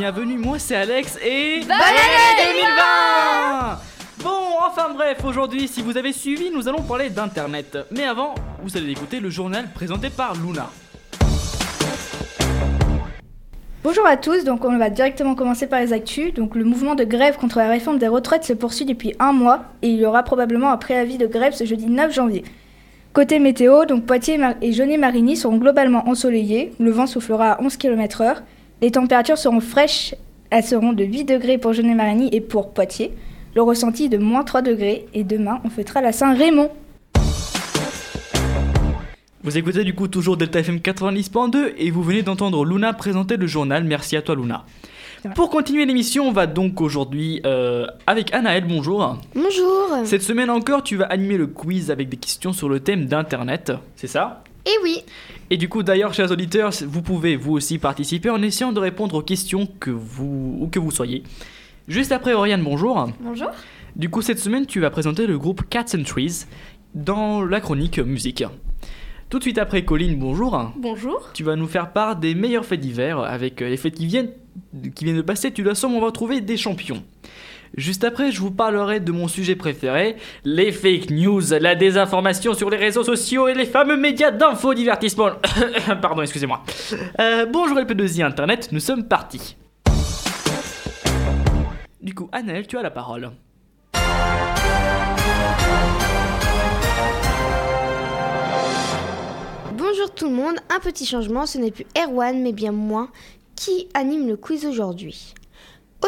bienvenue, 0.00 0.38
moi 0.38 0.58
c'est 0.58 0.76
Alex 0.76 1.18
et... 1.22 1.60
Bonne 1.60 1.72
année 1.72 2.54
2020 2.54 3.78
Bon, 4.24 4.30
enfin 4.66 4.94
bref, 4.94 5.22
aujourd'hui, 5.26 5.68
si 5.68 5.82
vous 5.82 5.98
avez 5.98 6.14
suivi, 6.14 6.50
nous 6.50 6.68
allons 6.68 6.80
parler 6.80 7.10
d'Internet. 7.10 7.76
Mais 7.90 8.04
avant, 8.04 8.34
vous 8.62 8.78
allez 8.78 8.92
écouter 8.92 9.20
le 9.20 9.28
journal 9.28 9.66
présenté 9.74 10.08
par 10.08 10.32
Luna. 10.36 10.70
Bonjour 13.84 14.06
à 14.06 14.16
tous, 14.16 14.42
donc 14.44 14.64
on 14.64 14.78
va 14.78 14.88
directement 14.88 15.34
commencer 15.34 15.66
par 15.66 15.80
les 15.80 15.92
actus. 15.92 16.32
Donc 16.32 16.54
le 16.54 16.64
mouvement 16.64 16.94
de 16.94 17.04
grève 17.04 17.36
contre 17.36 17.58
la 17.58 17.68
réforme 17.68 17.98
des 17.98 18.08
retraites 18.08 18.44
se 18.44 18.54
poursuit 18.54 18.86
depuis 18.86 19.14
un 19.18 19.32
mois 19.32 19.64
et 19.82 19.88
il 19.88 20.00
y 20.00 20.06
aura 20.06 20.22
probablement 20.22 20.70
un 20.70 20.78
préavis 20.78 21.18
de 21.18 21.26
grève 21.26 21.52
ce 21.52 21.66
jeudi 21.66 21.88
9 21.88 22.10
janvier. 22.10 22.44
Côté 23.12 23.38
météo, 23.38 23.84
donc 23.84 24.06
Poitiers 24.06 24.40
et 24.62 24.72
Jaunet-Marigny 24.72 25.36
seront 25.36 25.58
globalement 25.58 26.08
ensoleillés, 26.08 26.72
le 26.80 26.90
vent 26.90 27.06
soufflera 27.06 27.52
à 27.52 27.60
11 27.60 27.76
km/h, 27.76 28.36
les 28.80 28.90
températures 28.90 29.38
seront 29.38 29.60
fraîches, 29.60 30.14
elles 30.50 30.64
seront 30.64 30.92
de 30.92 31.04
8 31.04 31.24
degrés 31.24 31.58
pour 31.58 31.72
Jaunet-Marigny 31.72 32.30
et 32.32 32.40
pour 32.40 32.72
Poitiers, 32.72 33.12
le 33.54 33.62
ressenti 33.62 34.08
de 34.08 34.18
moins 34.18 34.44
3 34.44 34.62
degrés 34.62 35.06
et 35.12 35.24
demain 35.24 35.60
on 35.64 35.70
fêtera 35.70 36.00
la 36.00 36.12
Saint-Raymond. 36.12 36.70
Vous 39.42 39.56
écoutez 39.56 39.84
du 39.84 39.94
coup 39.94 40.08
toujours 40.08 40.36
Delta 40.36 40.60
FM 40.60 40.76
90.2 40.78 41.72
et 41.78 41.90
vous 41.90 42.02
venez 42.02 42.22
d'entendre 42.22 42.64
Luna 42.64 42.92
présenter 42.92 43.36
le 43.36 43.46
journal. 43.46 43.84
Merci 43.84 44.16
à 44.16 44.22
toi 44.22 44.34
Luna. 44.34 44.64
Pour 45.34 45.50
continuer 45.50 45.84
l'émission, 45.84 46.28
on 46.28 46.32
va 46.32 46.46
donc 46.46 46.80
aujourd'hui 46.80 47.42
euh, 47.44 47.86
avec 48.06 48.32
Anaël, 48.32 48.64
bonjour. 48.66 49.18
Bonjour. 49.34 49.98
Cette 50.04 50.22
semaine 50.22 50.48
encore, 50.48 50.82
tu 50.82 50.96
vas 50.96 51.04
animer 51.06 51.36
le 51.36 51.46
quiz 51.46 51.90
avec 51.90 52.08
des 52.08 52.16
questions 52.16 52.54
sur 52.54 52.70
le 52.70 52.80
thème 52.80 53.04
d'Internet, 53.04 53.72
c'est 53.96 54.06
ça? 54.06 54.42
Eh 54.66 54.82
oui. 54.82 55.02
Et 55.50 55.56
du 55.56 55.68
coup, 55.68 55.82
d'ailleurs, 55.82 56.14
chers 56.14 56.30
auditeurs, 56.30 56.70
vous 56.86 57.02
pouvez 57.02 57.36
vous 57.36 57.52
aussi 57.52 57.78
participer 57.78 58.30
en 58.30 58.42
essayant 58.42 58.72
de 58.72 58.80
répondre 58.80 59.16
aux 59.16 59.22
questions 59.22 59.68
que 59.80 59.90
vous, 59.90 60.58
ou 60.60 60.68
que 60.68 60.78
vous 60.78 60.90
soyez. 60.90 61.22
Juste 61.88 62.12
après, 62.12 62.34
Oriane, 62.34 62.62
bonjour. 62.62 63.10
Bonjour. 63.20 63.50
Du 63.96 64.08
coup, 64.10 64.22
cette 64.22 64.38
semaine, 64.38 64.66
tu 64.66 64.80
vas 64.80 64.90
présenter 64.90 65.26
le 65.26 65.38
groupe 65.38 65.62
Cats 65.68 65.96
and 65.96 66.04
Trees 66.04 66.46
dans 66.94 67.44
la 67.44 67.60
chronique 67.60 67.98
musique. 67.98 68.44
Tout 69.28 69.38
de 69.38 69.44
suite 69.44 69.58
après, 69.58 69.84
Colline, 69.84 70.18
bonjour. 70.18 70.72
Bonjour. 70.76 71.30
Tu 71.34 71.44
vas 71.44 71.54
nous 71.54 71.68
faire 71.68 71.92
part 71.92 72.16
des 72.16 72.34
meilleurs 72.34 72.64
faits 72.64 72.80
divers 72.80 73.20
avec 73.20 73.62
euh, 73.62 73.68
les 73.68 73.76
fêtes 73.76 73.94
qui 73.94 74.06
viennent, 74.06 74.30
qui 74.94 75.04
viennent 75.04 75.16
de 75.16 75.22
passer. 75.22 75.52
Tu 75.52 75.62
dois 75.62 75.76
sûrement 75.76 76.00
retrouver 76.00 76.40
des 76.40 76.56
champions. 76.56 77.02
Juste 77.76 78.02
après, 78.02 78.32
je 78.32 78.40
vous 78.40 78.50
parlerai 78.50 78.98
de 78.98 79.12
mon 79.12 79.28
sujet 79.28 79.54
préféré, 79.54 80.16
les 80.44 80.72
fake 80.72 81.10
news, 81.10 81.40
la 81.60 81.74
désinformation 81.74 82.52
sur 82.52 82.68
les 82.68 82.76
réseaux 82.76 83.04
sociaux 83.04 83.46
et 83.46 83.54
les 83.54 83.64
fameux 83.64 83.96
médias 83.96 84.32
d'infodivertissement. 84.32 85.30
Pardon, 86.02 86.22
excusez-moi. 86.22 86.62
Euh, 87.20 87.46
bonjour 87.46 87.78
les 87.78 87.84
P2I 87.84 88.24
Internet, 88.24 88.70
nous 88.72 88.80
sommes 88.80 89.06
partis. 89.06 89.56
Du 92.02 92.14
coup, 92.14 92.28
Annelle, 92.32 92.66
tu 92.66 92.76
as 92.76 92.82
la 92.82 92.90
parole. 92.90 93.30
Bonjour 99.74 100.14
tout 100.14 100.28
le 100.28 100.34
monde, 100.34 100.56
un 100.74 100.80
petit 100.80 101.06
changement, 101.06 101.46
ce 101.46 101.58
n'est 101.58 101.70
plus 101.70 101.86
Erwan 101.96 102.42
mais 102.42 102.52
bien 102.52 102.72
moi 102.72 103.08
qui 103.54 103.88
anime 103.94 104.26
le 104.26 104.36
quiz 104.36 104.66
aujourd'hui. 104.66 105.34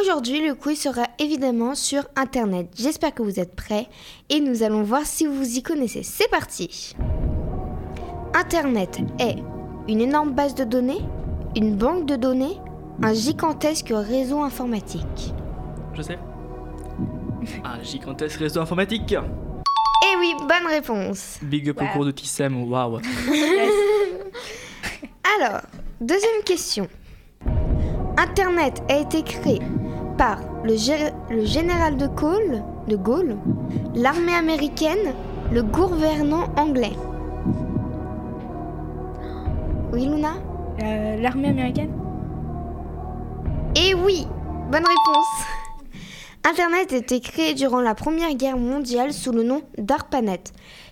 Aujourd'hui, 0.01 0.47
le 0.47 0.55
quiz 0.55 0.81
sera 0.81 1.03
évidemment 1.19 1.75
sur 1.75 2.05
Internet. 2.17 2.69
J'espère 2.75 3.13
que 3.13 3.23
vous 3.23 3.39
êtes 3.39 3.55
prêts 3.55 3.89
et 4.31 4.41
nous 4.41 4.63
allons 4.63 4.83
voir 4.83 5.05
si 5.05 5.27
vous 5.27 5.59
y 5.59 5.63
connaissez. 5.63 6.03
C'est 6.03 6.31
parti 6.31 6.95
Internet 8.35 9.01
est 9.21 9.37
une 9.89 10.01
énorme 10.01 10.33
base 10.33 10.55
de 10.55 10.65
données, 10.65 11.03
une 11.57 11.77
banque 11.77 12.07
de 12.07 12.17
données, 12.17 12.57
un 13.03 13.13
gigantesque 13.13 13.93
réseau 13.93 14.41
informatique. 14.41 15.35
Je 15.93 16.03
sais. 16.03 16.19
Un 17.65 17.83
gigantesque 17.83 18.39
réseau 18.39 18.61
informatique. 18.61 19.15
Eh 19.15 20.17
oui, 20.19 20.33
bonne 20.39 20.71
réponse 20.71 21.39
Big 21.43 21.69
up 21.69 21.83
au 21.83 21.87
cours 21.93 22.05
de 22.05 22.13
Tissem, 22.13 22.71
waouh. 22.71 22.97
Alors, 25.39 25.61
deuxième 26.01 26.43
question. 26.45 26.87
Internet 28.17 28.83
a 28.89 28.99
été 28.99 29.23
créé 29.23 29.59
par 30.17 30.39
le, 30.65 30.75
gé- 30.75 31.13
le 31.31 31.45
général 31.45 31.97
de 31.97 32.07
Gaulle, 32.07 32.63
de 32.89 32.97
Gaulle, 32.97 33.37
l'armée 33.95 34.35
américaine, 34.35 35.13
le 35.53 35.63
gouvernement 35.63 36.45
anglais. 36.57 36.93
Oui, 39.93 40.07
Luna? 40.07 40.35
Euh, 40.83 41.17
L'armée 41.21 41.49
américaine? 41.49 41.91
Eh 43.77 43.95
oui, 43.95 44.27
bonne 44.71 44.85
réponse. 44.85 45.47
Internet 46.45 46.93
a 46.93 46.97
été 46.97 47.21
créé 47.21 47.55
durant 47.55 47.81
la 47.81 47.95
Première 47.95 48.35
Guerre 48.35 48.57
mondiale 48.57 49.13
sous 49.13 49.31
le 49.31 49.45
nom 49.45 49.63
d'ARPANET. 49.79 50.43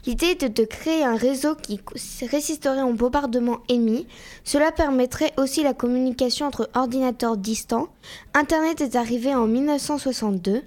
L'idée 0.07 0.31
était 0.31 0.49
de 0.49 0.65
créer 0.65 1.03
un 1.03 1.17
réseau 1.17 1.57
qui 1.57 1.81
résisterait 2.25 2.83
au 2.83 2.93
bombardement 2.93 3.59
ennemi. 3.69 4.07
Cela 4.45 4.71
permettrait 4.71 5.33
aussi 5.39 5.65
la 5.65 5.75
communication 5.75 6.47
entre 6.47 6.71
ordinateurs 6.75 7.37
distants. 7.37 7.89
Internet 8.33 8.81
est 8.81 8.95
arrivé 8.95 9.35
en 9.35 9.49
1962. 9.49 10.63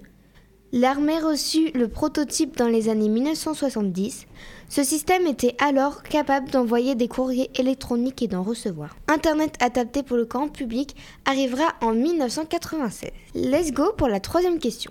L'armée 0.76 1.20
reçut 1.20 1.70
le 1.72 1.86
prototype 1.86 2.56
dans 2.56 2.66
les 2.66 2.88
années 2.88 3.08
1970. 3.08 4.26
Ce 4.68 4.82
système 4.82 5.24
était 5.28 5.54
alors 5.64 6.02
capable 6.02 6.50
d'envoyer 6.50 6.96
des 6.96 7.06
courriers 7.06 7.48
électroniques 7.54 8.22
et 8.22 8.26
d'en 8.26 8.42
recevoir. 8.42 8.96
Internet 9.06 9.54
adapté 9.60 10.02
pour 10.02 10.16
le 10.16 10.24
grand 10.24 10.48
public 10.48 10.96
arrivera 11.26 11.74
en 11.80 11.92
1996. 11.92 13.12
Let's 13.36 13.70
go 13.70 13.92
pour 13.96 14.08
la 14.08 14.18
troisième 14.18 14.58
question. 14.58 14.90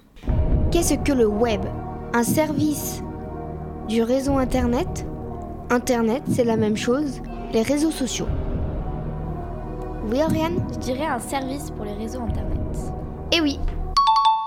Qu'est-ce 0.72 0.93
que 0.93 1.11
le 1.11 1.27
web? 1.27 1.66
Un 2.13 2.23
service 2.23 3.01
du 3.89 4.03
réseau 4.03 4.38
Internet? 4.38 5.05
Internet, 5.69 6.23
c'est 6.33 6.45
la 6.45 6.55
même 6.55 6.77
chose, 6.77 7.22
les 7.51 7.61
réseaux 7.61 7.91
sociaux. 7.91 8.29
Oui, 10.09 10.22
Oriane? 10.23 10.66
Je 10.72 10.77
dirais 10.79 11.07
un 11.07 11.19
service 11.19 11.72
pour 11.72 11.83
les 11.83 11.93
réseaux 11.93 12.22
internet. 12.22 12.53
Eh 13.33 13.41
oui 13.41 13.59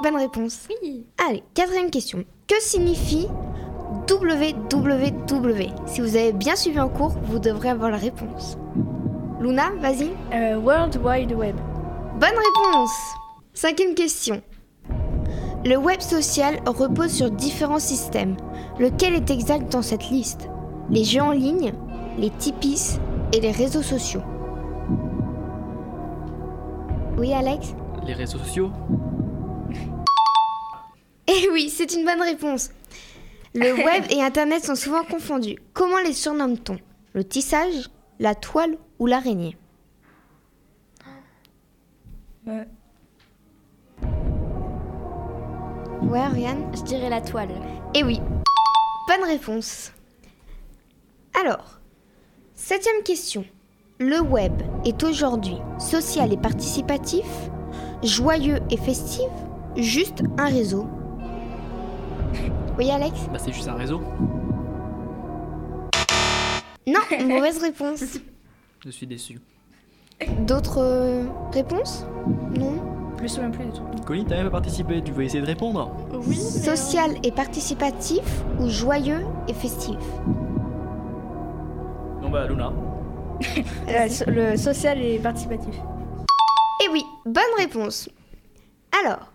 Bonne 0.03 0.17
réponse. 0.17 0.69
Oui. 0.83 1.07
Allez, 1.27 1.43
quatrième 1.55 1.91
question. 1.91 2.25
Que 2.47 2.61
signifie 2.61 3.29
www 4.11 5.67
Si 5.87 6.01
vous 6.01 6.17
avez 6.17 6.33
bien 6.33 6.55
suivi 6.55 6.79
en 6.79 6.89
cours, 6.89 7.15
vous 7.25 7.39
devrez 7.39 7.71
avoir 7.71 7.91
la 7.91 7.97
réponse. 7.97 8.59
Luna, 9.41 9.71
vas-y. 9.81 10.11
Euh, 10.35 10.59
World 10.59 11.01
Wide 11.03 11.33
Web. 11.33 11.57
Bonne 12.21 12.29
réponse 12.31 12.91
Cinquième 13.55 13.95
question. 13.95 14.43
Le 15.65 15.77
web 15.77 16.01
social 16.01 16.61
repose 16.67 17.11
sur 17.11 17.31
différents 17.31 17.79
systèmes. 17.79 18.37
Lequel 18.79 19.15
est 19.15 19.31
exact 19.31 19.73
dans 19.73 19.83
cette 19.83 20.11
liste? 20.11 20.49
Les 20.91 21.05
jeux 21.05 21.23
en 21.23 21.33
ligne, 21.33 21.73
les 22.19 22.31
tipis 22.31 22.99
et 23.33 23.41
les 23.41 23.51
réseaux 23.51 23.83
sociaux. 23.83 24.23
Oui, 27.19 27.33
Alex? 27.33 27.75
Les 28.07 28.13
réseaux 28.13 28.39
sociaux? 28.39 28.71
Eh 31.29 31.49
oui, 31.53 31.71
c'est 31.71 31.93
une 31.95 32.05
bonne 32.05 32.23
réponse. 32.23 32.71
Le 33.55 33.73
web 33.85 34.05
et 34.11 34.23
Internet 34.23 34.65
sont 34.65 34.75
souvent 34.75 35.05
confondus. 35.05 35.57
Comment 35.73 36.01
les 36.01 36.13
surnomme-t-on? 36.13 36.79
Le 37.15 37.25
tissage, 37.25 37.91
la 38.19 38.35
toile 38.35 38.77
ou 38.99 39.07
l'araignée? 39.07 39.57
Euh, 42.49 42.65
Ouais, 46.03 46.21
Ariane? 46.21 46.71
Je 46.73 46.83
dirais 46.83 47.11
la 47.11 47.21
toile. 47.21 47.49
Eh 47.95 48.05
oui, 48.05 48.21
bonne 49.09 49.29
réponse. 49.29 49.91
Alors, 51.43 51.81
septième 52.55 53.03
question. 53.03 53.45
Le 53.99 54.21
web 54.21 54.53
est 54.85 55.03
aujourd'hui 55.03 55.57
social 55.79 56.33
et 56.33 56.37
participatif, 56.37 57.27
joyeux 58.05 58.61
et 58.71 58.77
festif, 58.77 59.27
juste 59.77 60.23
un 60.39 60.47
réseau? 60.47 60.87
Oui, 62.79 62.91
Alex 62.91 63.29
Bah 63.33 63.39
c'est 63.39 63.53
juste 63.53 63.69
un 63.69 63.75
réseau. 63.75 64.01
Non, 66.87 67.01
mauvaise 67.27 67.59
réponse. 67.59 68.19
Je 68.85 68.91
suis 68.91 69.07
déçu. 69.07 69.41
D'autres 70.47 70.81
euh, 70.81 71.25
réponses? 71.53 72.07
Non 72.59 72.97
je 73.19 73.23
me 73.23 73.29
souviens 73.29 73.51
plus 73.51 73.65
du 73.65 73.73
tout. 73.73 73.83
Colline, 74.05 74.27
t'as 74.27 74.37
même 74.37 74.45
pas 74.45 74.51
participé, 74.53 75.03
tu 75.03 75.11
veux 75.11 75.25
essayer 75.25 75.41
de 75.41 75.47
répondre? 75.47 75.91
Oui. 76.13 76.37
Social 76.37 77.13
et 77.23 77.33
participatif 77.33 78.23
ou 78.61 78.69
joyeux 78.69 79.25
et 79.49 79.55
festif? 79.55 79.97
Non 82.23 82.31
bah 82.31 82.47
Luna. 82.47 82.73
Euh, 83.89 84.09
le 84.27 84.57
social 84.57 85.01
et 85.01 85.19
participatif. 85.19 85.75
Eh 86.85 86.89
oui, 86.91 87.05
bonne 87.25 87.43
réponse. 87.59 88.09
Alors, 89.01 89.31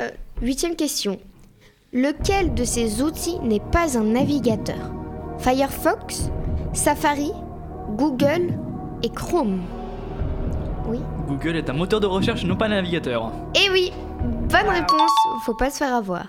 euh, 0.00 0.10
huitième 0.40 0.76
question. 0.76 1.18
Lequel 1.92 2.54
de 2.54 2.64
ces 2.64 3.02
outils 3.02 3.38
n'est 3.42 3.60
pas 3.60 3.98
un 3.98 4.04
navigateur? 4.04 4.90
Firefox, 5.38 6.30
Safari, 6.72 7.32
Google 7.96 8.58
et 9.02 9.10
Chrome 9.10 9.60
Oui. 10.88 11.00
Google 11.28 11.56
est 11.56 11.68
un 11.68 11.74
moteur 11.74 12.00
de 12.00 12.06
recherche, 12.06 12.44
non 12.44 12.56
pas 12.56 12.64
un 12.66 12.70
navigateur. 12.70 13.30
Eh 13.54 13.70
oui, 13.70 13.92
bonne 14.48 14.68
réponse, 14.68 15.10
faut 15.44 15.54
pas 15.54 15.68
se 15.70 15.78
faire 15.78 15.94
avoir. 15.94 16.26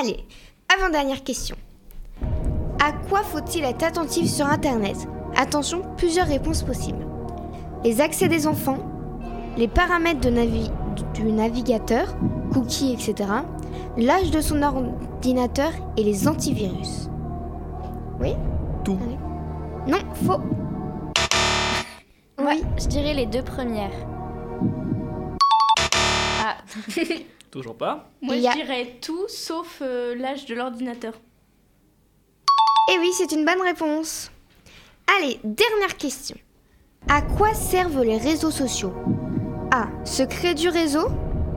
Allez, 0.00 0.16
avant-dernière 0.76 1.22
question. 1.22 1.54
À 2.84 2.90
quoi 3.08 3.22
faut-il 3.22 3.62
être 3.64 3.84
attentif 3.84 4.28
sur 4.28 4.46
Internet? 4.46 4.96
Attention, 5.36 5.82
plusieurs 5.96 6.26
réponses 6.26 6.64
possibles. 6.64 7.06
Les 7.84 8.00
accès 8.00 8.26
des 8.26 8.48
enfants, 8.48 8.78
les 9.56 9.68
paramètres 9.68 10.20
de 10.20 10.30
navi- 10.30 10.70
du 11.14 11.22
navigateur, 11.30 12.16
cookies, 12.52 12.92
etc., 12.94 13.28
l'âge 13.96 14.30
de 14.30 14.40
son 14.40 14.62
ordinateur 14.62 15.70
et 15.96 16.02
les 16.04 16.28
antivirus. 16.28 17.08
Oui 18.20 18.34
Tout. 18.84 18.98
Allez. 19.02 19.18
Non, 19.92 19.98
faux. 20.14 20.40
Ouais, 22.38 22.60
Oui. 22.60 22.62
je 22.78 22.86
dirais 22.86 23.14
les 23.14 23.26
deux 23.26 23.42
premières. 23.42 23.90
Ah, 26.44 26.56
Toujours 27.50 27.76
pas. 27.76 28.08
Moi, 28.22 28.34
a- 28.34 28.38
je 28.52 28.56
dirais 28.56 28.96
tout 29.00 29.28
sauf 29.28 29.80
euh, 29.82 30.14
l'âge 30.16 30.46
de 30.46 30.54
l'ordinateur. 30.54 31.12
Eh 32.92 32.98
oui, 32.98 33.10
c'est 33.16 33.32
une 33.32 33.44
bonne 33.44 33.60
réponse. 33.62 34.30
Allez, 35.18 35.38
dernière 35.44 35.96
question. 35.98 36.36
À 37.08 37.20
quoi 37.22 37.52
servent 37.54 38.02
les 38.02 38.16
réseaux 38.16 38.50
sociaux? 38.50 38.94
A. 39.70 39.86
Se 40.04 40.22
créer 40.22 40.54
du 40.54 40.68
réseau 40.68 41.08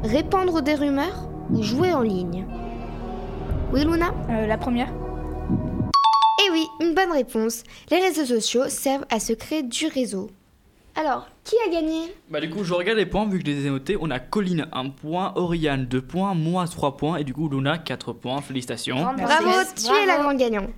Répandre 0.04 0.62
des 0.62 0.76
rumeurs 0.76 1.30
Ou 1.52 1.62
jouer 1.64 1.94
en 1.94 2.02
ligne 2.02 2.46
Oui, 3.72 3.84
Luna? 3.84 4.14
Euh, 4.30 4.48
la 4.48 4.58
première 4.58 4.90
Eh 6.46 6.52
oui, 6.52 6.66
une 6.82 6.94
bonne 6.94 7.12
réponse. 7.12 7.64
Les 7.92 8.00
réseaux 8.00 8.26
sociaux 8.26 8.64
servent 8.68 9.06
à 9.10 9.20
se 9.20 9.34
créer 9.34 9.64
du 9.64 9.88
réseau. 9.88 10.30
Alors, 10.96 11.28
qui 11.44 11.56
a 11.68 11.72
gagné? 11.72 12.14
Bah 12.30 12.40
du 12.40 12.50
coup, 12.50 12.64
je 12.64 12.74
regarde 12.74 12.98
les 12.98 13.06
points, 13.06 13.26
vu 13.28 13.40
que 13.40 13.46
je 13.46 13.52
les 13.54 13.66
ai 13.66 13.70
notés. 13.70 13.98
On 14.00 14.10
a 14.12 14.20
Colline 14.20 14.68
1 14.72 14.90
point, 14.92 15.34
Oriane 15.36 15.86
2 15.86 16.02
points, 16.02 16.34
moi 16.34 16.66
3 16.68 16.96
points, 16.96 17.18
et 17.18 17.24
du 17.26 17.34
coup 17.34 17.50
Luna 17.50 17.78
4 17.78 18.14
points. 18.14 18.42
Félicitations. 18.42 18.96
Merci. 19.18 19.44
Bravo, 19.44 19.60
tu 19.76 20.04
es 20.04 20.06
la 20.06 20.18
grande 20.20 20.38
gagnante. 20.38 20.70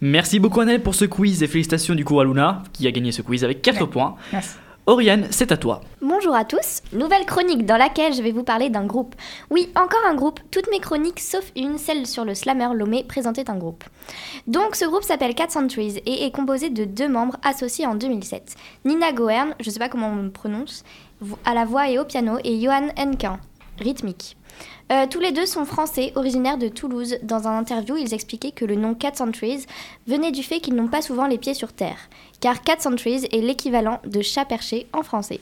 Merci 0.00 0.38
beaucoup 0.38 0.60
Annelle 0.60 0.82
pour 0.82 0.94
ce 0.94 1.06
quiz, 1.06 1.42
et 1.42 1.46
félicitations 1.48 1.94
du 1.94 2.04
coup 2.04 2.20
à 2.20 2.24
Luna, 2.24 2.62
qui 2.72 2.86
a 2.86 2.90
gagné 2.92 3.10
ce 3.12 3.22
quiz 3.22 3.42
avec 3.44 3.62
4 3.62 3.80
Ouais. 3.80 3.86
points. 3.88 4.14
Merci. 4.32 4.56
Oriane, 4.88 5.26
c'est 5.32 5.50
à 5.50 5.56
toi. 5.56 5.80
Bonjour 6.00 6.32
à 6.32 6.44
tous, 6.44 6.80
nouvelle 6.92 7.26
chronique 7.26 7.66
dans 7.66 7.76
laquelle 7.76 8.14
je 8.14 8.22
vais 8.22 8.30
vous 8.30 8.44
parler 8.44 8.70
d'un 8.70 8.86
groupe. 8.86 9.16
Oui, 9.50 9.68
encore 9.74 10.06
un 10.08 10.14
groupe, 10.14 10.38
toutes 10.52 10.70
mes 10.70 10.78
chroniques 10.78 11.18
sauf 11.18 11.50
une, 11.56 11.76
celle 11.76 12.06
sur 12.06 12.24
le 12.24 12.36
slammer 12.36 12.68
Lomé, 12.72 13.02
présentait 13.02 13.50
un 13.50 13.56
groupe. 13.56 13.82
Donc 14.46 14.76
ce 14.76 14.84
groupe 14.84 15.02
s'appelle 15.02 15.34
Cat 15.34 15.48
Centuries 15.48 16.00
et 16.06 16.24
est 16.24 16.30
composé 16.30 16.70
de 16.70 16.84
deux 16.84 17.08
membres 17.08 17.36
associés 17.42 17.84
en 17.84 17.96
2007. 17.96 18.54
Nina 18.84 19.10
Goern, 19.10 19.56
je 19.58 19.70
sais 19.70 19.80
pas 19.80 19.88
comment 19.88 20.12
on 20.12 20.22
le 20.22 20.30
prononce, 20.30 20.84
à 21.44 21.52
la 21.52 21.64
voix 21.64 21.90
et 21.90 21.98
au 21.98 22.04
piano, 22.04 22.38
et 22.44 22.60
Johan 22.60 22.86
Henkin, 22.96 23.40
rythmique. 23.78 24.36
Euh, 24.92 25.06
tous 25.10 25.20
les 25.20 25.32
deux 25.32 25.46
sont 25.46 25.64
français, 25.64 26.12
originaires 26.14 26.58
de 26.58 26.68
Toulouse. 26.68 27.16
Dans 27.22 27.48
un 27.48 27.58
interview, 27.58 27.96
ils 27.96 28.14
expliquaient 28.14 28.52
que 28.52 28.64
le 28.64 28.76
nom 28.76 28.94
Cat 28.94 29.14
Centuries 29.14 29.66
venait 30.06 30.30
du 30.30 30.42
fait 30.42 30.60
qu'ils 30.60 30.76
n'ont 30.76 30.88
pas 30.88 31.02
souvent 31.02 31.26
les 31.26 31.38
pieds 31.38 31.54
sur 31.54 31.72
terre, 31.72 31.98
car 32.40 32.62
Cat 32.62 32.78
Centuries 32.78 33.26
est 33.32 33.40
l'équivalent 33.40 34.00
de 34.06 34.22
chat 34.22 34.44
perché 34.44 34.86
en 34.92 35.02
français. 35.02 35.40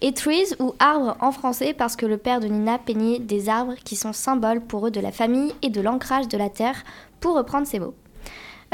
Et 0.00 0.12
trees 0.12 0.54
ou 0.58 0.74
arbres 0.78 1.16
en 1.20 1.32
français 1.32 1.74
parce 1.74 1.96
que 1.96 2.06
le 2.06 2.16
père 2.16 2.40
de 2.40 2.46
Nina 2.46 2.78
peignait 2.78 3.18
des 3.18 3.50
arbres 3.50 3.74
qui 3.84 3.96
sont 3.96 4.14
symboles 4.14 4.62
pour 4.62 4.86
eux 4.86 4.90
de 4.90 5.00
la 5.00 5.12
famille 5.12 5.52
et 5.60 5.68
de 5.68 5.82
l'ancrage 5.82 6.28
de 6.28 6.38
la 6.38 6.48
terre, 6.48 6.84
pour 7.20 7.36
reprendre 7.36 7.66
ses 7.66 7.80
mots. 7.80 7.94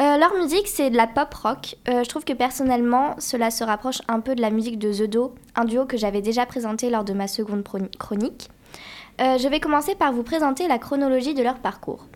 Euh, 0.00 0.16
leur 0.18 0.34
musique, 0.34 0.66
c'est 0.66 0.90
de 0.90 0.96
la 0.96 1.06
pop 1.06 1.32
rock. 1.34 1.76
Euh, 1.88 2.02
je 2.02 2.08
trouve 2.08 2.24
que 2.24 2.32
personnellement, 2.32 3.14
cela 3.18 3.50
se 3.50 3.62
rapproche 3.62 4.02
un 4.08 4.20
peu 4.20 4.34
de 4.34 4.40
la 4.40 4.50
musique 4.50 4.78
de 4.78 4.92
The 4.92 5.08
Do, 5.08 5.34
un 5.54 5.64
duo 5.64 5.86
que 5.86 5.96
j'avais 5.96 6.20
déjà 6.20 6.46
présenté 6.46 6.90
lors 6.90 7.04
de 7.04 7.12
ma 7.12 7.28
seconde 7.28 7.64
chronique. 7.98 8.50
Euh, 9.20 9.38
je 9.38 9.48
vais 9.48 9.60
commencer 9.60 9.94
par 9.94 10.12
vous 10.12 10.22
présenter 10.22 10.68
la 10.68 10.78
chronologie 10.78 11.34
de 11.34 11.42
leur 11.42 11.58
parcours. 11.58 12.06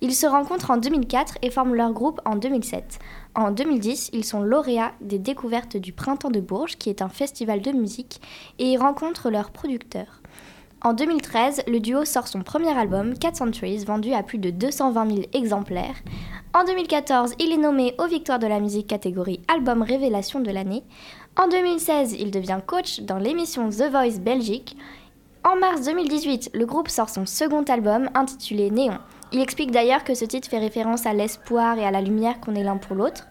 Ils 0.00 0.14
se 0.14 0.26
rencontrent 0.26 0.72
en 0.72 0.78
2004 0.78 1.38
et 1.42 1.50
forment 1.50 1.76
leur 1.76 1.92
groupe 1.92 2.20
en 2.24 2.34
2007. 2.34 2.98
En 3.36 3.52
2010, 3.52 4.10
ils 4.12 4.24
sont 4.24 4.42
lauréats 4.42 4.92
des 5.00 5.20
découvertes 5.20 5.76
du 5.76 5.92
Printemps 5.92 6.30
de 6.30 6.40
Bourges, 6.40 6.76
qui 6.76 6.90
est 6.90 7.02
un 7.02 7.08
festival 7.08 7.60
de 7.60 7.70
musique, 7.70 8.20
et 8.58 8.72
y 8.72 8.76
rencontrent 8.76 9.30
leurs 9.30 9.52
producteurs. 9.52 10.20
En 10.84 10.94
2013, 10.94 11.62
le 11.68 11.78
duo 11.78 12.04
sort 12.04 12.26
son 12.26 12.42
premier 12.42 12.76
album, 12.76 13.16
Cat 13.16 13.34
Centuries, 13.34 13.84
vendu 13.84 14.12
à 14.12 14.24
plus 14.24 14.38
de 14.38 14.50
220 14.50 15.08
000 15.08 15.20
exemplaires. 15.32 15.94
En 16.52 16.64
2014, 16.64 17.34
il 17.38 17.52
est 17.52 17.56
nommé 17.56 17.94
aux 17.98 18.08
Victoires 18.08 18.40
de 18.40 18.48
la 18.48 18.58
musique 18.58 18.88
catégorie 18.88 19.40
Album 19.46 19.82
Révélation 19.82 20.40
de 20.40 20.50
l'année. 20.50 20.82
En 21.38 21.46
2016, 21.46 22.16
il 22.18 22.32
devient 22.32 22.58
coach 22.66 23.00
dans 23.02 23.18
l'émission 23.18 23.70
The 23.70 23.88
Voice 23.92 24.18
Belgique. 24.20 24.76
En 25.44 25.56
mars 25.56 25.82
2018, 25.82 26.50
le 26.54 26.66
groupe 26.66 26.88
sort 26.88 27.08
son 27.10 27.26
second 27.26 27.62
album 27.64 28.08
intitulé 28.14 28.70
Néon. 28.70 28.98
Il 29.32 29.40
explique 29.40 29.70
d'ailleurs 29.72 30.04
que 30.04 30.14
ce 30.14 30.24
titre 30.24 30.48
fait 30.48 30.58
référence 30.58 31.06
à 31.06 31.14
l'espoir 31.14 31.78
et 31.78 31.84
à 31.86 31.90
la 31.90 32.00
lumière 32.00 32.38
qu'on 32.40 32.54
est 32.54 32.62
l'un 32.62 32.76
pour 32.76 32.94
l'autre. 32.94 33.26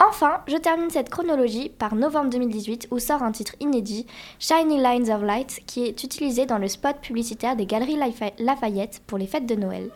Enfin, 0.00 0.38
je 0.46 0.56
termine 0.56 0.90
cette 0.90 1.10
chronologie 1.10 1.70
par 1.70 1.94
novembre 1.94 2.30
2018 2.30 2.88
où 2.90 2.98
sort 2.98 3.22
un 3.22 3.32
titre 3.32 3.54
inédit, 3.60 4.06
Shiny 4.38 4.78
Lines 4.82 5.10
of 5.12 5.22
Light, 5.22 5.60
qui 5.66 5.84
est 5.84 6.02
utilisé 6.04 6.46
dans 6.46 6.58
le 6.58 6.68
spot 6.68 6.96
publicitaire 7.00 7.56
des 7.56 7.66
Galeries 7.66 7.96
Lafa- 7.98 8.32
Lafayette 8.38 9.02
pour 9.06 9.18
les 9.18 9.26
fêtes 9.26 9.46
de 9.46 9.56
Noël. 9.56 9.90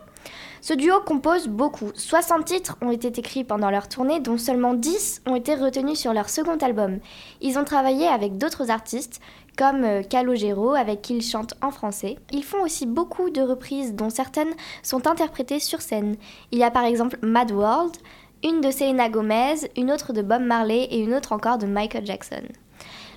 Ce 0.61 0.73
duo 0.73 1.01
compose 1.05 1.47
beaucoup. 1.49 1.91
60 1.93 2.45
titres 2.45 2.77
ont 2.81 2.91
été 2.91 3.07
écrits 3.19 3.43
pendant 3.43 3.69
leur 3.69 3.89
tournée, 3.89 4.21
dont 4.21 4.37
seulement 4.37 4.73
10 4.73 5.23
ont 5.25 5.35
été 5.35 5.55
retenus 5.55 5.99
sur 5.99 6.13
leur 6.13 6.29
second 6.29 6.55
album. 6.57 6.99
Ils 7.41 7.57
ont 7.59 7.65
travaillé 7.65 8.07
avec 8.07 8.37
d'autres 8.37 8.71
artistes, 8.71 9.19
comme 9.57 9.83
euh, 9.83 10.03
Calogero, 10.03 10.73
avec 10.73 11.01
qui 11.01 11.15
ils 11.15 11.21
chantent 11.21 11.53
en 11.61 11.71
français. 11.71 12.17
Ils 12.31 12.43
font 12.43 12.63
aussi 12.63 12.85
beaucoup 12.85 13.29
de 13.29 13.41
reprises, 13.41 13.93
dont 13.93 14.09
certaines 14.09 14.53
sont 14.81 15.07
interprétées 15.07 15.59
sur 15.59 15.81
scène. 15.81 16.15
Il 16.51 16.59
y 16.59 16.63
a 16.63 16.71
par 16.71 16.85
exemple 16.85 17.17
Mad 17.21 17.51
World, 17.51 17.95
une 18.43 18.61
de 18.61 18.71
Selena 18.71 19.09
Gomez, 19.09 19.55
une 19.77 19.91
autre 19.91 20.13
de 20.13 20.21
Bob 20.21 20.41
Marley 20.41 20.83
et 20.91 20.99
une 20.99 21.13
autre 21.13 21.31
encore 21.31 21.57
de 21.57 21.65
Michael 21.65 22.05
Jackson. 22.05 22.43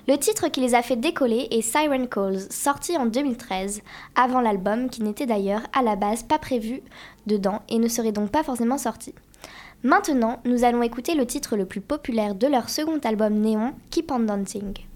Le 0.07 0.17
titre 0.17 0.47
qui 0.47 0.61
les 0.61 0.73
a 0.73 0.81
fait 0.81 0.95
décoller 0.95 1.49
est 1.51 1.61
Siren 1.61 2.07
Calls, 2.07 2.39
sorti 2.49 2.95
en 2.95 3.07
2013, 3.07 3.81
avant 4.15 4.39
l'album 4.39 4.89
qui 4.89 5.03
n'était 5.03 5.25
d'ailleurs 5.25 5.63
à 5.77 5.83
la 5.83 5.97
base 5.97 6.23
pas 6.23 6.39
prévu 6.39 6.81
dedans 7.25 7.61
et 7.67 7.77
ne 7.77 7.89
serait 7.89 8.13
donc 8.13 8.31
pas 8.31 8.43
forcément 8.43 8.77
sorti. 8.77 9.13
Maintenant, 9.83 10.39
nous 10.45 10.63
allons 10.63 10.81
écouter 10.81 11.13
le 11.13 11.25
titre 11.25 11.57
le 11.57 11.65
plus 11.65 11.81
populaire 11.81 12.35
de 12.35 12.47
leur 12.47 12.69
second 12.69 12.99
album 13.03 13.33
Néon, 13.33 13.73
Keep 13.91 14.11
on 14.11 14.19
Dancing. 14.19 14.86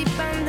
si 0.00 0.04
pas 0.16 0.39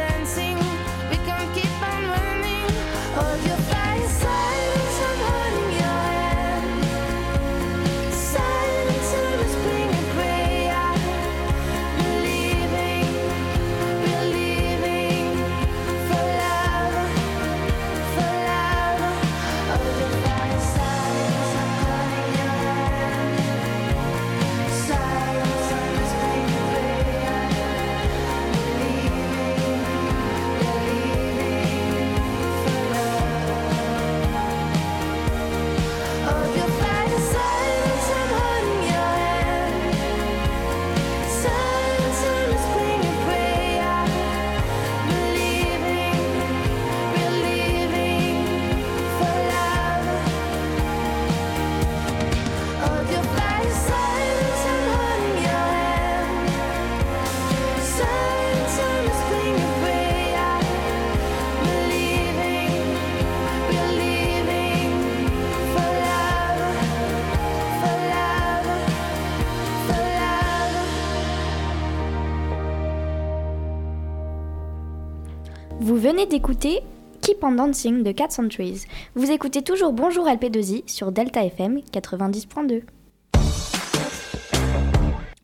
venez 76.01 76.25
d'écouter 76.25 76.79
Keep 77.21 77.43
on 77.43 77.51
Dancing 77.51 78.01
de 78.01 78.11
4 78.11 78.31
Centuries. 78.31 78.85
Vous 79.13 79.29
écoutez 79.29 79.61
toujours 79.61 79.93
Bonjour 79.93 80.25
LP2I 80.25 80.89
sur 80.89 81.11
Delta 81.11 81.45
FM 81.45 81.81
90.2. 81.93 82.81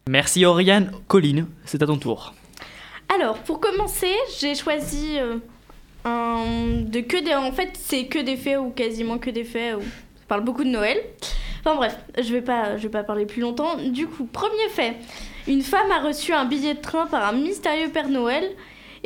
Merci 0.09 0.45
Oriane. 0.45 0.91
Colline, 1.07 1.45
c'est 1.63 1.83
à 1.83 1.85
ton 1.85 1.97
tour. 1.97 2.33
Alors, 3.13 3.37
pour 3.37 3.59
commencer, 3.59 4.11
j'ai 4.39 4.55
choisi 4.55 5.19
euh, 5.19 5.37
un 6.05 6.81
de 6.81 7.01
que 7.01 7.23
des. 7.23 7.35
En 7.35 7.51
fait, 7.51 7.69
c'est 7.75 8.07
que 8.07 8.17
des 8.17 8.35
faits 8.35 8.57
ou 8.57 8.71
quasiment 8.71 9.19
que 9.19 9.29
des 9.29 9.43
faits. 9.43 9.75
Où 9.77 9.81
ça 9.81 10.25
parle 10.27 10.43
beaucoup 10.43 10.63
de 10.63 10.69
Noël. 10.69 10.97
Enfin 11.59 11.75
bref, 11.75 11.95
je 12.17 12.33
vais 12.33 12.41
pas, 12.41 12.77
je 12.77 12.83
vais 12.83 12.89
pas 12.89 13.03
parler 13.03 13.27
plus 13.27 13.41
longtemps. 13.41 13.77
Du 13.77 14.07
coup, 14.07 14.25
premier 14.25 14.69
fait. 14.71 14.95
Une 15.47 15.61
femme 15.61 15.91
a 15.91 15.99
reçu 15.99 16.33
un 16.33 16.45
billet 16.45 16.73
de 16.73 16.81
train 16.81 17.05
par 17.05 17.27
un 17.27 17.33
mystérieux 17.33 17.89
Père 17.89 18.09
Noël. 18.09 18.55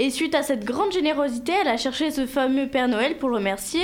Et 0.01 0.09
suite 0.09 0.33
à 0.33 0.41
cette 0.41 0.65
grande 0.65 0.91
générosité, 0.91 1.51
elle 1.61 1.67
a 1.67 1.77
cherché 1.77 2.09
ce 2.09 2.25
fameux 2.25 2.67
Père 2.67 2.87
Noël 2.87 3.19
pour 3.19 3.29
le 3.29 3.35
remercier. 3.35 3.83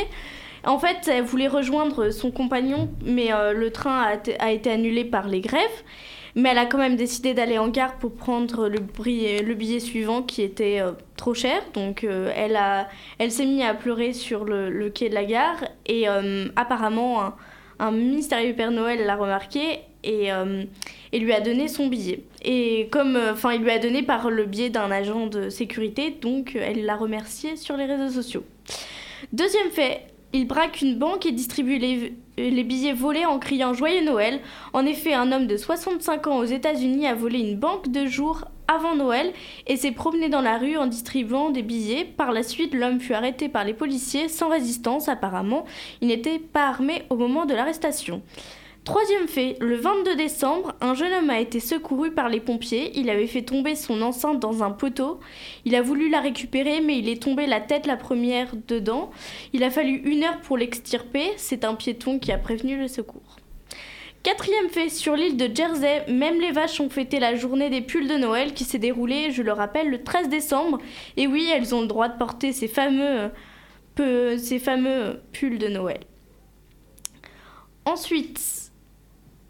En 0.65 0.79
fait, 0.79 1.07
elle 1.07 1.23
voulait 1.23 1.47
rejoindre 1.47 2.09
son 2.09 2.31
compagnon, 2.31 2.89
mais 3.05 3.31
euh, 3.31 3.53
le 3.53 3.69
train 3.69 4.01
a, 4.01 4.51
été- 4.51 4.71
annulé 4.71 5.05
par 5.05 5.27
les 5.27 5.41
grèves. 5.41 5.83
Mais 6.33 6.49
elle 6.49 6.57
a 6.57 6.65
quand 6.65 6.79
même 6.79 6.95
décidé 6.95 7.35
d'aller 7.35 7.59
en 7.59 7.67
gare 7.67 7.99
pour 7.99 8.15
prendre 8.15 8.67
le, 8.67 8.79
billet 8.79 9.79
suivant 9.79 10.23
qui 10.23 10.41
était 10.41 10.79
euh, 10.79 10.93
trop 11.17 11.35
cher. 11.35 11.61
Donc 11.75 12.03
euh, 12.03 12.33
elle, 12.35 13.31
s'est 13.31 13.45
mise 13.45 13.61
à 13.61 13.75
pleurer 13.75 14.13
sur 14.13 14.43
le, 14.43 14.89
quai 14.89 15.09
de 15.09 15.13
la 15.13 15.23
gare. 15.23 15.65
Et 15.85 16.07
apparemment, 16.55 17.21
un, 17.21 17.35
un 17.77 17.91
mystérieux 17.91 18.55
Père 18.55 18.71
Noël 18.71 19.05
l'a 19.05 19.17
remarqué 19.17 19.81
et, 20.07 20.31
euh, 20.31 20.63
et 21.11 21.19
lui 21.19 21.33
a 21.33 21.41
donné 21.41 21.67
son 21.67 21.87
billet. 21.87 22.21
Et 22.43 22.87
comme, 22.91 23.15
euh, 23.15 23.33
enfin, 23.33 23.53
il 23.53 23.61
lui 23.61 23.69
a 23.69 23.77
donné 23.77 24.01
par 24.01 24.31
le 24.31 24.45
biais 24.45 24.69
d'un 24.69 24.89
agent 24.89 25.27
de 25.27 25.49
sécurité, 25.49 26.11
donc 26.21 26.55
euh, 26.55 26.61
elle 26.63 26.85
l'a 26.85 26.95
remercié 26.95 27.57
sur 27.57 27.75
les 27.77 27.85
réseaux 27.85 28.09
sociaux. 28.09 28.43
Deuxième 29.33 29.69
fait, 29.69 30.07
il 30.33 30.47
braque 30.47 30.81
une 30.81 30.97
banque 30.97 31.25
et 31.25 31.31
distribue 31.31 31.77
les, 31.77 32.63
billets 32.63 32.93
volés 32.93 33.25
en 33.25 33.37
criant 33.37 33.73
Joyeux 33.73 34.05
Noël. 34.05 34.39
En 34.73 34.85
effet, 34.85 35.13
un 35.13 35.31
homme 35.31 35.47
de 35.47 35.57
65 35.57 36.27
ans 36.27 36.37
aux 36.37 36.45
États-Unis 36.45 37.07
a 37.07 37.13
volé 37.13 37.39
une 37.39 37.57
banque 37.57 37.91
de 37.91 38.05
jour 38.05 38.45
avant 38.67 38.95
Noël 38.95 39.31
et 39.65 39.77
s'est 39.77 39.91
promené 39.91 40.29
dans 40.29 40.41
la 40.41 40.57
rue 40.57 40.77
en 40.77 40.87
distribuant 40.87 41.49
des 41.49 41.63
billets. 41.63 42.05
Par 42.05 42.31
la 42.31 42.43
suite, 42.43 42.73
l'homme 42.73 42.99
fut 42.99 43.13
arrêté 43.13 43.49
par 43.49 43.63
les 43.63 43.73
policiers 43.73 44.27
sans 44.27 44.49
résistance 44.49 45.07
apparemment. 45.07 45.65
Il 46.01 46.09
n'était 46.09 46.39
pas 46.39 46.67
armé 46.67 47.03
au 47.09 47.15
moment 47.15 47.45
de 47.45 47.53
l'arrestation. 47.53 48.21
Troisième 48.87 49.27
fait, 49.27 49.57
le 49.59 49.75
22 49.75 50.15
décembre, 50.15 50.73
un 50.79 50.93
jeune 50.93 51.11
homme 51.11 51.29
a 51.29 51.41
été 51.41 51.59
secouru 51.59 52.11
par 52.11 52.29
les 52.29 52.39
pompiers. 52.39 52.97
Il 52.97 53.09
avait 53.09 53.27
fait 53.27 53.41
tomber 53.41 53.75
son 53.75 54.01
enceinte 54.01 54.39
dans 54.39 54.63
un 54.63 54.71
poteau. 54.71 55.19
Il 55.65 55.75
a 55.75 55.81
voulu 55.81 56.09
la 56.09 56.21
récupérer, 56.21 56.79
mais 56.79 56.97
il 56.97 57.09
est 57.09 57.21
tombé 57.21 57.47
la 57.47 57.59
tête 57.59 57.85
la 57.85 57.97
première 57.97 58.47
dedans. 58.69 59.11
Il 59.51 59.65
a 59.65 59.71
fallu 59.71 59.97
une 60.05 60.23
heure 60.23 60.39
pour 60.39 60.57
l'extirper. 60.57 61.33
C'est 61.35 61.65
un 61.65 61.75
piéton 61.75 62.17
qui 62.17 62.31
a 62.31 62.37
prévenu 62.37 62.77
le 62.77 62.87
secours. 62.87 63.35
Quatrième 64.23 64.69
fait, 64.69 64.87
sur 64.87 65.17
l'île 65.17 65.35
de 65.35 65.53
Jersey, 65.53 66.05
même 66.07 66.39
les 66.39 66.53
vaches 66.53 66.79
ont 66.79 66.89
fêté 66.89 67.19
la 67.19 67.35
journée 67.35 67.69
des 67.69 67.81
pulls 67.81 68.07
de 68.07 68.15
Noël 68.15 68.53
qui 68.53 68.63
s'est 68.63 68.79
déroulée, 68.79 69.31
je 69.31 69.41
le 69.41 69.51
rappelle, 69.51 69.89
le 69.89 70.01
13 70.01 70.29
décembre. 70.29 70.77
Et 71.17 71.27
oui, 71.27 71.51
elles 71.53 71.75
ont 71.75 71.81
le 71.81 71.87
droit 71.87 72.07
de 72.07 72.17
porter 72.17 72.53
ces 72.53 72.69
fameux, 72.69 73.31
ces 73.97 74.59
fameux 74.59 75.19
pulls 75.33 75.57
de 75.57 75.67
Noël. 75.67 75.99
Ensuite, 77.83 78.66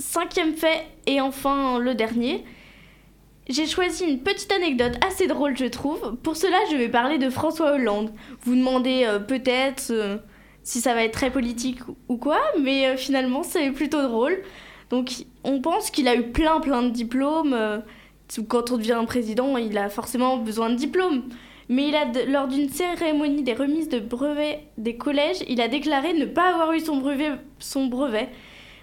cinquième 0.08 0.56
fait, 0.56 0.86
et 1.06 1.20
enfin 1.22 1.80
le 1.80 1.94
dernier, 1.94 2.44
j'ai 3.50 3.66
choisi 3.66 4.06
une 4.06 4.20
petite 4.20 4.52
anecdote 4.52 4.94
assez 5.06 5.28
drôle, 5.28 5.58
je 5.58 5.66
trouve. 5.66 6.16
Pour 6.24 6.36
cela, 6.36 6.58
je 6.72 6.76
vais 6.78 6.90
parler 6.90 7.18
de 7.18 7.30
François 7.30 7.74
Hollande. 7.74 8.12
Vous 8.42 8.56
demandez 8.56 9.04
euh, 9.06 9.20
peut-être 9.20 9.92
euh, 9.92 10.18
si 10.64 10.80
ça 10.82 10.94
va 10.94 11.04
être 11.04 11.14
très 11.14 11.30
politique 11.32 11.80
ou- 12.10 12.18
quoi, 12.18 12.40
mais 12.60 12.88
euh, 12.88 12.98
finalement, 12.98 13.44
c'est 13.44 13.72
plutôt 13.72 14.02
drôle. 14.02 14.42
Donc, 14.90 15.12
on 15.44 15.62
pense 15.62 15.92
qu'il 15.92 16.08
a 16.08 16.16
eu 16.16 16.32
plein, 16.32 16.60
plein 16.62 16.84
de 16.84 16.90
diplômes. 16.90 17.56
quand 18.48 18.72
on 18.72 18.78
devient 18.78 19.04
président, 19.06 19.58
il 19.58 19.78
a 19.78 19.90
forcément 19.90 20.38
besoin 20.38 20.70
de 20.70 20.76
diplômes. 20.76 21.24
Mais 21.70 21.90
il 21.90 21.96
a, 21.96 22.06
lors 22.28 22.48
d'une 22.48 22.70
cérémonie 22.70 23.44
des 23.44 23.54
remises 23.54 23.90
de 23.90 24.00
brevets 24.00 24.60
des 24.78 24.96
collèges, 24.96 25.44
il 25.50 25.60
a 25.60 25.68
déclaré 25.68 26.14
ne 26.14 26.26
pas 26.26 26.54
avoir 26.54 26.72
eu. 26.72 26.80
Son 26.80 26.98
brevet. 27.88 28.30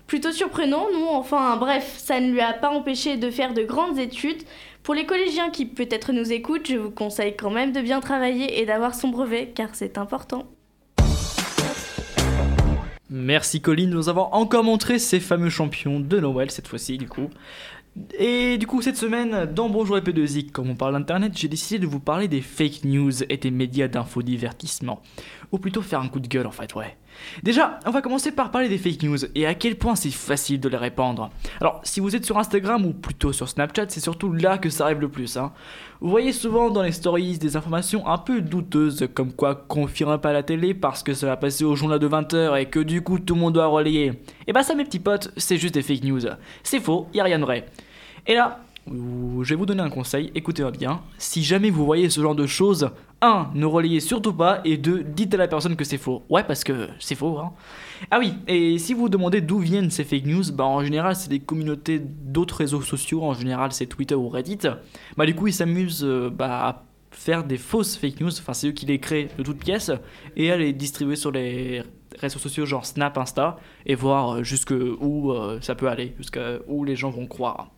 Plutôt 0.07 0.33
surprenant, 0.33 0.87
non 0.93 1.11
Enfin, 1.11 1.57
bref, 1.57 1.95
ça 1.97 2.21
ne 2.21 2.31
lui 2.31 2.41
a 2.41 2.53
pas 2.53 2.71
empêché 2.71 3.17
de 3.17 3.31
faire 3.31 3.55
de 3.55 3.63
grandes 3.63 3.99
études. 3.99 4.43
Pour 4.83 4.95
les 4.95 5.07
collégiens 5.07 5.51
qui 5.51 5.65
peut-être 5.65 6.13
nous 6.13 6.31
écoutent, 6.31 6.69
je 6.69 6.77
vous 6.77 6.91
conseille 6.91 7.35
quand 7.37 7.51
même 7.51 7.73
de 7.73 7.81
bien 7.81 8.01
travailler 8.01 8.61
et 8.61 8.67
d'avoir 8.67 8.95
son 8.95 9.09
brevet, 9.09 9.53
car 9.55 9.71
c'est 9.73 9.97
important. 9.97 10.47
Merci 13.09 13.61
Colline 13.61 13.91
de 13.91 13.95
nous 13.95 14.09
avoir 14.09 14.35
encore 14.35 14.65
montré 14.65 14.99
ces 14.99 15.21
fameux 15.21 15.49
champions 15.49 16.01
de 16.01 16.19
Noël 16.19 16.51
cette 16.51 16.67
fois-ci 16.67 16.99
du 16.99 17.07
coup. 17.07 17.31
Et 18.19 18.59
du 18.59 18.67
coup 18.67 18.83
cette 18.83 18.97
semaine 18.97 19.47
dans 19.55 19.69
Bonjour 19.69 19.97
EP2I, 19.97 20.51
comme 20.51 20.71
on 20.71 20.75
parle 20.75 20.95
d'internet, 20.95 21.33
j'ai 21.37 21.47
décidé 21.47 21.79
de 21.79 21.87
vous 21.87 22.01
parler 22.01 22.27
des 22.27 22.41
fake 22.41 22.83
news 22.83 23.23
et 23.29 23.37
des 23.37 23.53
médias 23.53 23.87
d'infodivertissement. 23.87 25.01
Ou 25.53 25.59
plutôt 25.59 25.81
faire 25.81 26.01
un 26.01 26.09
coup 26.09 26.19
de 26.19 26.27
gueule 26.27 26.47
en 26.47 26.51
fait, 26.51 26.75
ouais. 26.75 26.97
Déjà, 27.43 27.79
on 27.87 27.91
va 27.91 28.03
commencer 28.03 28.33
par 28.33 28.51
parler 28.51 28.69
des 28.69 28.79
fake 28.79 29.03
news 29.03 29.19
et 29.35 29.47
à 29.47 29.55
quel 29.55 29.77
point 29.77 29.95
c'est 29.95 30.11
facile 30.11 30.61
de 30.61 30.69
les 30.69 30.77
répandre. 30.77 31.31
Alors, 31.61 31.81
si 31.85 32.01
vous 32.01 32.15
êtes 32.15 32.25
sur 32.25 32.39
Instagram 32.39 32.85
ou 32.85 32.93
plutôt 32.93 33.33
sur 33.33 33.49
Snapchat, 33.49 33.87
c'est 33.89 34.01
surtout 34.01 34.33
là 34.33 34.59
que 34.59 34.71
ça 34.71 34.85
arrive 34.85 35.01
le 35.01 35.09
plus. 35.09 35.37
Hein. 35.37 35.53
Vous 36.01 36.11
voyez 36.11 36.33
souvent 36.33 36.71
dans 36.71 36.83
les 36.83 36.93
stories 36.93 37.39
des 37.39 37.57
informations 37.57 38.07
un 38.07 38.19
peu 38.19 38.41
douteuses, 38.41 39.09
comme 39.15 39.33
quoi 39.33 39.55
confirme 39.55 40.19
pas 40.19 40.33
la 40.33 40.43
télé 40.43 40.75
parce 40.75 41.03
que 41.03 41.15
ça 41.15 41.27
va 41.27 41.37
passer 41.37 41.65
au 41.65 41.75
journal 41.77 41.99
de 41.99 42.09
20h 42.09 42.61
et 42.61 42.67
que 42.67 42.81
du 42.81 43.03
coup 43.03 43.19
tout 43.19 43.35
le 43.35 43.41
monde 43.41 43.55
doit 43.55 43.67
relayer. 43.67 44.13
Et 44.47 44.53
bah 44.53 44.63
ça 44.63 44.75
mes 44.75 44.85
petits 44.85 44.99
potes, 45.01 45.33
c'est 45.37 45.57
juste 45.57 45.75
des 45.75 45.83
fake 45.83 46.05
news. 46.05 46.21
C'est 46.63 46.81
faux, 46.81 47.09
y 47.15 47.21
a 47.21 47.25
rien 47.25 47.39
de 47.39 47.45
vrai. 47.45 47.67
Et 48.27 48.35
là, 48.35 48.61
je 48.87 49.49
vais 49.49 49.55
vous 49.55 49.67
donner 49.67 49.83
un 49.83 49.91
conseil, 49.91 50.31
écoutez-moi 50.35 50.71
bien. 50.71 51.03
Si 51.19 51.43
jamais 51.43 51.71
vous 51.71 51.85
voyez 51.85 52.11
ce 52.11 52.21
genre 52.21 52.35
de 52.35 52.47
choses, 52.47 52.91
1. 53.23 53.51
Ne 53.55 53.65
relayez 53.65 54.01
surtout 54.01 54.35
pas, 54.35 54.61
et 54.65 54.77
2. 54.77 55.05
Dites 55.05 55.33
à 55.35 55.39
la 55.39 55.49
personne 55.49 55.77
que 55.77 55.85
c'est 55.85 55.99
faux. 55.99 56.23
Ouais, 56.29 56.45
parce 56.45 56.65
que 56.65 56.89
c'est 56.99 57.15
faux, 57.15 57.39
hein. 57.39 57.53
Ah 58.11 58.19
oui, 58.19 58.35
et 58.47 58.79
si 58.79 58.93
vous 58.93 59.03
vous 59.03 59.09
demandez 59.09 59.41
d'où 59.41 59.59
viennent 59.59 59.91
ces 59.91 60.05
fake 60.05 60.27
news, 60.27 60.43
bah 60.53 60.65
en 60.65 60.85
général 60.85 61.17
c'est 61.17 61.31
des 61.31 61.41
communautés 61.41 62.01
d'autres 62.01 62.57
réseaux 62.57 62.83
sociaux, 62.83 63.23
en 63.23 63.33
général 63.33 63.73
c'est 63.73 63.87
Twitter 63.87 64.15
ou 64.15 64.29
Reddit. 64.29 64.59
Bah 65.17 65.25
du 65.25 65.35
coup 65.35 65.47
ils 65.47 65.55
s'amusent 65.55 66.05
euh, 66.05 66.29
bah, 66.29 66.69
à 66.69 66.85
faire 67.13 67.45
des 67.45 67.57
fausses 67.57 67.97
fake 67.97 68.21
news, 68.21 68.31
enfin 68.39 68.53
c'est 68.53 68.69
eux 68.69 68.73
qui 68.73 68.85
les 68.85 68.99
créent 68.99 69.29
de 69.39 69.43
toutes 69.43 69.59
pièces, 69.59 69.93
et 70.37 70.51
à 70.51 70.57
les 70.57 70.73
distribuer 70.73 71.17
sur 71.17 71.31
les 71.31 71.83
réseaux 72.19 72.39
sociaux 72.39 72.67
genre 72.67 72.85
Snap, 72.85 73.17
Insta, 73.17 73.57
et 73.87 73.95
voir 73.95 74.45
jusque 74.45 74.75
où 75.01 75.33
euh, 75.33 75.59
ça 75.63 75.75
peut 75.75 75.89
aller, 75.89 76.15
jusqu'à 76.19 76.59
où 76.67 76.85
les 76.85 76.97
gens 76.97 77.11
vont 77.11 77.27
croire. 77.27 77.71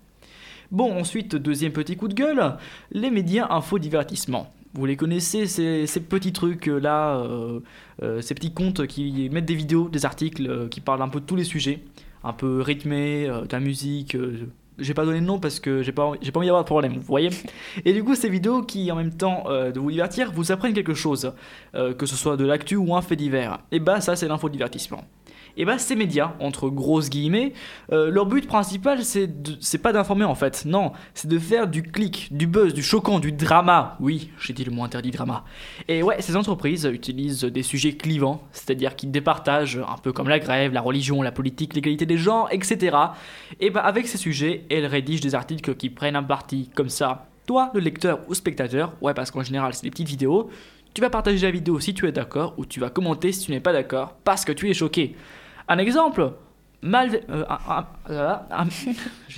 Bon, 0.70 0.98
ensuite, 0.98 1.36
deuxième 1.36 1.72
petit 1.72 1.96
coup 1.96 2.08
de 2.08 2.14
gueule, 2.14 2.56
les 2.90 3.10
médias 3.10 3.46
info-divertissement. 3.50 4.52
Vous 4.74 4.84
les 4.84 4.96
connaissez, 4.96 5.46
ces, 5.46 5.86
ces 5.86 6.00
petits 6.00 6.32
trucs 6.32 6.68
euh, 6.68 6.78
là, 6.78 7.18
euh, 7.18 7.60
euh, 8.02 8.20
ces 8.20 8.34
petits 8.34 8.52
comptes 8.52 8.86
qui 8.86 9.30
mettent 9.30 9.46
des 9.46 9.54
vidéos, 9.54 9.88
des 9.88 10.04
articles 10.04 10.46
euh, 10.48 10.68
qui 10.68 10.80
parlent 10.80 11.02
un 11.02 11.08
peu 11.08 11.20
de 11.20 11.24
tous 11.24 11.36
les 11.36 11.44
sujets, 11.44 11.80
un 12.24 12.32
peu 12.32 12.60
rythmés, 12.60 13.26
euh, 13.28 13.42
de 13.42 13.52
la 13.52 13.60
musique. 13.60 14.16
euh, 14.16 14.48
j'ai 14.78 14.92
pas 14.92 15.06
donné 15.06 15.20
de 15.20 15.24
nom 15.24 15.38
parce 15.38 15.58
que 15.58 15.82
j'ai 15.82 15.92
pas, 15.92 16.12
j'ai 16.20 16.30
pas 16.32 16.38
envie 16.40 16.48
d'avoir 16.48 16.62
de 16.62 16.66
problème, 16.66 16.94
vous 16.96 17.00
voyez. 17.00 17.30
Et 17.86 17.94
du 17.94 18.04
coup, 18.04 18.14
ces 18.14 18.28
vidéos 18.28 18.62
qui, 18.62 18.92
en 18.92 18.96
même 18.96 19.16
temps 19.16 19.44
euh, 19.46 19.72
de 19.72 19.80
vous 19.80 19.90
divertir, 19.90 20.32
vous 20.32 20.52
apprennent 20.52 20.74
quelque 20.74 20.92
chose, 20.92 21.32
euh, 21.74 21.94
que 21.94 22.04
ce 22.04 22.14
soit 22.16 22.36
de 22.36 22.44
l'actu 22.44 22.76
ou 22.76 22.94
un 22.94 23.00
fait 23.00 23.16
divers. 23.16 23.60
Et 23.72 23.80
bah, 23.80 24.02
ça, 24.02 24.16
c'est 24.16 24.28
l'infodivertissement. 24.28 25.04
Et 25.56 25.64
bah, 25.64 25.78
ces 25.78 25.96
médias, 25.96 26.34
entre 26.38 26.68
grosses 26.68 27.08
guillemets, 27.08 27.54
euh, 27.92 28.10
leur 28.10 28.26
but 28.26 28.46
principal, 28.46 29.02
c'est 29.02 29.78
pas 29.78 29.92
d'informer 29.92 30.24
en 30.24 30.34
fait, 30.34 30.64
non, 30.66 30.92
c'est 31.14 31.28
de 31.28 31.38
faire 31.38 31.66
du 31.66 31.82
clic, 31.82 32.28
du 32.30 32.46
buzz, 32.46 32.74
du 32.74 32.82
choquant, 32.82 33.18
du 33.18 33.32
drama. 33.32 33.96
Oui, 34.00 34.30
j'ai 34.38 34.52
dit 34.52 34.64
le 34.64 34.70
mot 34.70 34.84
interdit 34.84 35.10
drama. 35.10 35.44
Et 35.88 36.02
ouais, 36.02 36.20
ces 36.20 36.36
entreprises 36.36 36.84
utilisent 36.84 37.44
des 37.44 37.62
sujets 37.62 37.92
clivants, 37.92 38.42
c'est-à-dire 38.52 38.96
qui 38.96 39.06
départagent 39.06 39.78
un 39.78 39.96
peu 40.02 40.12
comme 40.12 40.28
la 40.28 40.38
grève, 40.38 40.72
la 40.72 40.82
religion, 40.82 41.22
la 41.22 41.32
politique, 41.32 41.74
l'égalité 41.74 42.04
des 42.04 42.18
genres, 42.18 42.48
etc. 42.50 42.96
Et 43.60 43.70
bah 43.70 43.80
avec 43.80 44.06
ces 44.08 44.18
sujets, 44.18 44.64
elles 44.70 44.86
rédigent 44.86 45.22
des 45.22 45.34
articles 45.34 45.74
qui 45.74 45.88
prennent 45.88 46.16
un 46.16 46.22
parti 46.22 46.70
comme 46.74 46.90
ça. 46.90 47.28
Toi, 47.46 47.70
le 47.72 47.80
lecteur 47.80 48.20
ou 48.28 48.34
spectateur, 48.34 48.92
ouais 49.00 49.14
parce 49.14 49.30
qu'en 49.30 49.42
général 49.42 49.72
c'est 49.72 49.84
des 49.84 49.90
petites 49.90 50.08
vidéos, 50.08 50.50
tu 50.92 51.00
vas 51.00 51.10
partager 51.10 51.46
la 51.46 51.50
vidéo 51.50 51.78
si 51.78 51.94
tu 51.94 52.06
es 52.08 52.12
d'accord 52.12 52.54
ou 52.56 52.64
tu 52.64 52.80
vas 52.80 52.90
commenter 52.90 53.30
si 53.30 53.44
tu 53.46 53.50
n'es 53.52 53.60
pas 53.60 53.72
d'accord 53.72 54.14
parce 54.24 54.44
que 54.44 54.52
tu 54.52 54.68
es 54.70 54.74
choqué. 54.74 55.14
Un 55.68 55.78
exemple 55.78 56.32
Mal... 56.82 57.20
euh, 57.30 57.44
un- 57.48 57.72
un- 57.78 57.86
euh, 58.10 58.34
un- 58.50 58.66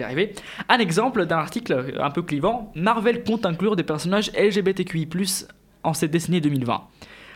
d'un 1.27 1.39
article 1.39 1.95
peu 2.11 2.23
clivant. 2.23 2.73
Marvel 2.75 3.23
compte 3.25 3.47
inclure 3.47 3.77
des 3.77 3.85
personnages 3.85 4.31
LGBTQI+, 4.37 5.09
en 5.85 5.95
cette 5.95 6.11
décennie 6.11 6.41
2020. 6.41 6.83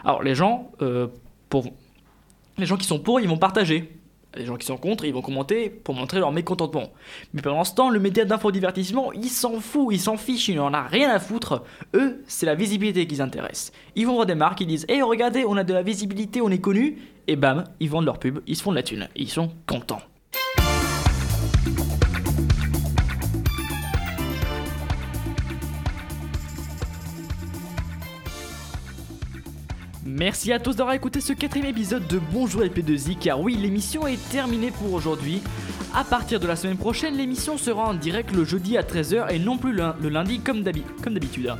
Alors 0.04 0.22
les 0.22 0.34
gens, 0.34 0.70
euh, 0.82 1.06
les 2.58 2.66
gens 2.66 2.76
qui 2.76 2.86
sont 2.86 2.98
pour, 2.98 3.20
ils 3.20 3.28
vont 3.28 3.38
partager. 3.38 3.96
Les 4.34 4.46
gens 4.46 4.56
qui 4.56 4.66
sont 4.66 4.76
contre, 4.76 5.04
ils 5.04 5.12
vont 5.12 5.20
commenter 5.20 5.68
pour 5.68 5.94
montrer 5.94 6.18
leur 6.18 6.32
mécontentement. 6.32 6.90
Mais 7.34 7.42
pendant 7.42 7.64
ce 7.64 7.74
temps, 7.74 7.90
le 7.90 8.00
média 8.00 8.24
d'infodivertissement, 8.24 9.12
il 9.12 9.28
s'en 9.28 9.60
fout, 9.60 9.88
il 9.90 10.00
s'en 10.00 10.16
fiche, 10.16 10.48
il 10.48 10.58
en 10.60 10.72
a 10.72 10.82
rien 10.82 11.10
à 11.10 11.18
foutre. 11.18 11.64
Eux, 11.94 12.22
c'est 12.26 12.46
la 12.46 12.54
visibilité 12.54 13.06
qui 13.06 13.16
les 13.16 13.20
intéresse. 13.20 13.72
Ils 13.94 14.06
vont 14.06 14.14
voir 14.14 14.26
des 14.26 14.34
marques, 14.34 14.60
ils 14.60 14.66
disent 14.66 14.86
Hey, 14.88 15.02
regardez, 15.02 15.44
on 15.46 15.56
a 15.56 15.64
de 15.64 15.74
la 15.74 15.82
visibilité, 15.82 16.40
on 16.40 16.48
est 16.48 16.60
connu. 16.60 16.98
Et 17.28 17.36
bam, 17.36 17.64
ils 17.80 17.90
vendent 17.90 18.06
leur 18.06 18.18
pub, 18.18 18.40
ils 18.46 18.56
se 18.56 18.62
font 18.62 18.70
de 18.70 18.76
la 18.76 18.82
thune. 18.82 19.08
Ils 19.14 19.28
sont 19.28 19.50
contents. 19.66 20.00
Merci 30.14 30.52
à 30.52 30.58
tous 30.58 30.76
d'avoir 30.76 30.94
écouté 30.94 31.22
ce 31.22 31.32
quatrième 31.32 31.70
épisode 31.70 32.06
de 32.06 32.20
Bonjour 32.32 32.60
LP2I 32.62 33.16
car 33.18 33.40
oui 33.40 33.56
l'émission 33.56 34.06
est 34.06 34.18
terminée 34.30 34.70
pour 34.70 34.92
aujourd'hui. 34.92 35.40
À 35.94 36.04
partir 36.04 36.38
de 36.38 36.46
la 36.46 36.54
semaine 36.54 36.76
prochaine 36.76 37.16
l'émission 37.16 37.56
sera 37.56 37.88
en 37.88 37.94
direct 37.94 38.30
le 38.32 38.44
jeudi 38.44 38.76
à 38.76 38.82
13h 38.82 39.32
et 39.32 39.38
non 39.38 39.56
plus 39.56 39.72
le, 39.72 39.94
lundi 40.10 40.40
comme 40.40 40.62
d'habi- 40.62 40.84
comme 41.02 41.14
d'habitude. 41.14 41.54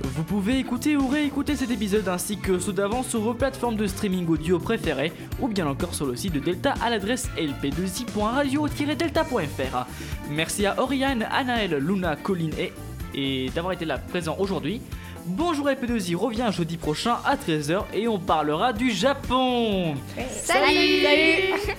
Vous 0.00 0.22
pouvez 0.22 0.60
écouter 0.60 0.96
ou 0.96 1.08
réécouter 1.08 1.56
cet 1.56 1.72
épisode 1.72 2.06
ainsi 2.08 2.36
que 2.38 2.60
ceux 2.60 2.72
d'avant 2.72 3.02
sur 3.02 3.20
vos 3.20 3.34
plateformes 3.34 3.74
de 3.74 3.88
streaming 3.88 4.28
audio 4.28 4.60
préférées 4.60 5.12
ou 5.40 5.48
bien 5.48 5.66
encore 5.66 5.92
sur 5.92 6.06
le 6.06 6.14
site 6.14 6.34
de 6.34 6.38
Delta 6.38 6.74
à 6.80 6.90
l'adresse 6.90 7.28
lp2i.radio-delta.fr. 7.36 9.86
Merci 10.30 10.66
à 10.66 10.80
Oriane, 10.80 11.26
Anaël, 11.32 11.74
Luna, 11.78 12.14
Colline 12.14 12.52
et, 12.56 12.72
et 13.12 13.50
d'avoir 13.56 13.72
été 13.72 13.84
là 13.84 13.98
présent 13.98 14.36
aujourd'hui. 14.38 14.80
Bonjour 15.28 15.68
LP2i 15.68 16.16
revient 16.16 16.50
jeudi 16.50 16.78
prochain 16.78 17.18
à 17.22 17.36
13h 17.36 17.82
et 17.92 18.08
on 18.08 18.18
parlera 18.18 18.72
du 18.72 18.90
Japon. 18.90 19.94
Salut 20.30 21.02
Salut 21.02 21.74